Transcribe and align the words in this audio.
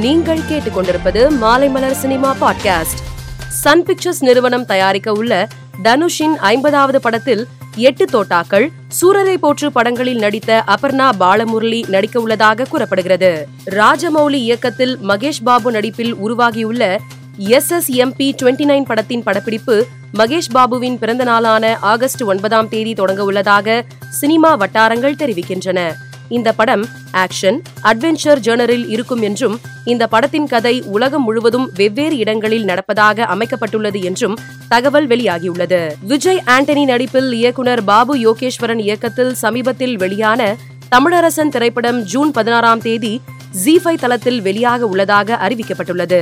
நீங்கள் 0.00 0.38
கேட்டுக்கொண்டிருப்பது 0.38 1.30
Maalaimalar 1.42 1.90
cinema 1.90 2.36
podcast. 2.40 3.00
Sun 3.48 3.82
Pictures 3.82 4.22
நிறுவனம் 4.22 4.66
தயாரிக்க 4.66 5.12
உள்ள 5.12 5.48
தனுஷின் 5.84 6.34
ஐம்பதாவது 6.40 7.00
படத்தில் 7.00 7.46
எட்டு 7.76 8.04
தோட்டாக்கள் 8.04 8.70
சூரரை 9.00 9.34
போற்று 9.34 9.72
படங்களில் 9.72 10.18
நடித்த 10.18 10.64
அபர்ணா 10.66 11.10
பாலமுரளி 11.20 11.88
நடிக்க 11.88 12.20
உள்ளதாக 12.20 12.64
கூறப்படுகிறது. 12.64 13.48
ராஜமௌலி 13.64 14.32
இயக்கத்தில் 14.32 14.98
மகேஷ் 15.08 15.42
பாபு 15.44 15.70
நடிப்பில் 15.70 16.14
உருவாகியுள்ள 16.14 17.00
S 17.36 17.70
S 17.70 17.92
MB 17.92 18.34
twenty 18.42 18.66
nine 18.66 18.84
படத்தின் 18.84 19.22
படப்பிடிப்பு 19.22 19.86
மகேஷ் 20.14 20.52
பாபுவின் 20.54 20.98
பிறந்த 20.98 21.24
நாளான 21.24 21.78
ஆகஸ்ட் 21.80 22.22
ஒன்பதாம் 22.22 22.68
தேதி 22.68 22.94
தொடங்க 22.94 23.24
உள்ளதாக 23.24 23.84
சினிமா 24.10 24.54
வட்டாரங்கள் 24.54 25.14
தெரிவிக்கின்றன. 25.14 25.92
இந்த 26.30 26.52
படம் 26.52 26.84
ஆக்ஷன் 27.12 27.58
அட்வென்ச்சர் 27.82 28.40
ஜேர்னரில் 28.46 28.86
இருக்கும் 28.88 29.22
என்றும் 29.22 29.56
இந்த 29.84 30.06
படத்தின் 30.06 30.46
கதை 30.46 30.82
உலகம் 30.94 31.24
முழுவதும் 31.24 31.66
வெவ்வேறு 31.74 32.16
இடங்களில் 32.16 32.64
நடப்பதாக 32.64 33.26
அமைக்கப்பட்டுள்ளது 33.34 34.00
என்றும் 34.02 34.36
தகவல் 34.68 35.08
வெளியாகியுள்ளது. 35.08 35.80
விஜய் 36.02 36.42
ஆண்டனி 36.46 36.84
நடிப்பில் 36.84 37.32
இயக்குனர் 37.32 37.84
பாபு 37.84 38.16
யோகேஸ்வரன் 38.16 38.78
இயக்கத்தில் 38.78 39.34
சமீபத்தில் 39.34 39.96
வெளியான 39.96 40.56
தமிழரசன் 40.96 41.48
திரைப்படம் 41.48 42.02
ஜூன் 42.02 42.30
பதினாறாம் 42.30 42.80
தேதி 42.80 43.20
ஜி 43.62 43.80
ஃபைவ் 43.84 44.00
தளத்தில் 44.00 44.40
வெளியாக 44.42 44.80
உள்ளதாக 44.80 45.38
அறிவிக்கப்பட்டுள்ளது. 45.48 46.20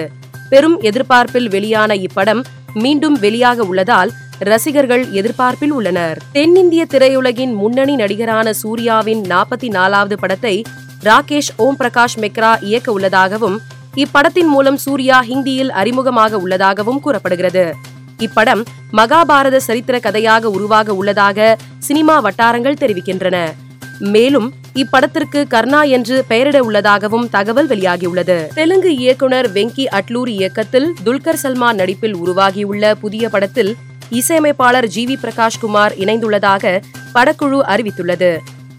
பெரும் 0.50 0.78
எதிர்பார்ப்பில் 0.80 1.48
வெளியான 1.48 1.94
இப்படம் 1.94 2.42
மீண்டும் 2.74 3.16
வெளியாக 3.20 3.58
உள்ளதால் 3.58 4.10
ரசிகர்கள் 4.38 5.10
எதிர்பார்ப்பில் 5.10 5.70
உள்ளனர். 5.70 6.18
தென்னிந்திய 6.32 6.86
திரையுலகின் 6.90 7.54
முன்னணி 7.54 7.94
நடிகரான 7.96 8.50
சூர்யாவின் 8.50 9.22
நாற்பத்தி 9.22 9.68
நாலாவது 9.68 10.18
படத்தை 10.18 10.64
ராகேஷ் 11.04 11.50
ஓம் 11.56 11.76
பிரகாஷ் 11.78 12.18
மெக்ரா 12.20 12.62
இயக்க 12.62 12.92
உள்ளதாகவும் 12.92 13.60
இப்படத்தின் 13.94 14.46
மூலம் 14.46 14.76
சூர்யா 14.76 15.22
ஹிந்தியில் 15.22 15.70
அறிமுகமாக 15.70 16.32
உள்ளதாகவும் 16.32 17.00
கூறப்படுகிறது. 17.00 17.74
இப்படம் 18.18 18.62
மகாபாரத 18.92 19.56
சரித்திர 19.56 19.98
கதையாக 19.98 20.50
உருவாக 20.50 20.94
உள்ளதாக 20.94 21.58
சினிமா 21.78 22.20
வட்டாரங்கள் 22.20 22.80
தெரிவிக்கின்றன. 22.80 23.52
மேலும் 23.98 24.54
இப்படத்திற்கு 24.74 25.44
கர்ணா 25.54 25.88
என்று 25.88 26.24
பெயரிட 26.28 26.62
உள்ளதாகவும் 26.62 27.30
தகவல் 27.30 27.68
வெளியாகியுள்ளது. 27.68 28.46
தெலுங்கு 28.54 28.96
இயக்குனர் 28.96 29.52
வெங்கி 29.52 29.86
அட்லூர் 29.92 30.28
இயக்கத்தில் 30.28 30.94
துல்கர் 31.04 31.40
சல்மான் 31.42 31.74
நடிப்பில் 31.74 32.14
உருவாகியுள்ள 32.14 32.94
புதிய 32.94 33.28
படத்தில் 33.28 33.76
இசையமைப்பாளர் 34.10 34.86
ஜி 34.86 35.06
வி 35.06 35.16
பிரகாஷ் 35.22 35.58
குமார் 35.60 35.92
இணைந்துள்ளதாக 35.98 36.82
படக்குழு 37.14 37.60
அறிவித்துள்ளது. 37.72 38.38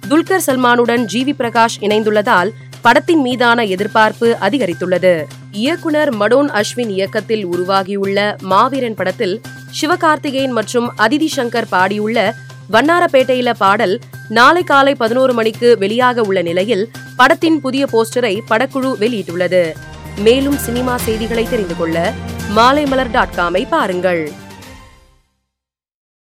துல்கர் 0.09 0.45
சல்மானுடன் 0.47 1.03
ஜி 1.03 1.23
வி 1.23 1.35
பிரகாஷ் 1.41 1.77
இணைந்துள்ளதால் 1.79 2.49
படத்தின் 2.81 3.21
மீதான 3.21 3.63
எதிர்பார்ப்பு 3.63 4.37
அதிகரித்துள்ளது. 4.41 5.23
இயக்குனர் 5.51 6.15
மடோன் 6.15 6.61
அஸ்வின் 6.61 6.89
இயக்கத்தில் 6.89 7.45
உருவாகியுள்ள 7.45 8.35
மாவீரன் 8.41 8.93
படத்தில் 8.93 9.41
சிவகார்த்திகேயன் 9.81 10.51
மற்றும் 10.51 10.91
அதிதி 10.97 11.27
சங்கர் 11.35 11.69
பாடியுள்ள 11.71 12.33
வண்ணாரப்பேட்டையில 12.71 13.53
பாடல் 13.57 13.99
நாளை 14.29 14.63
காலை 14.63 14.95
பதினோரு 14.95 15.33
மணிக்கு 15.33 15.77
வெளியாக 15.79 16.17
உள்ள 16.17 16.41
நிலையில் 16.41 16.91
படத்தின் 17.15 17.61
புதிய 17.61 17.85
போஸ்டரை 17.85 18.39
படக்குழு 18.49 18.91
வெளியிட்டுள்ளது. 18.99 19.73
மேலும் 20.15 20.57
சினிமா 20.57 20.97
செய்திகளை 20.97 21.49
தெரிந்து 21.49 21.75
கொள்ள 21.75 22.13
மாலைமலர் 22.55 23.11
டாட் 23.11 23.35
காமை 23.37 23.67
பாருங்கள். 23.69 24.31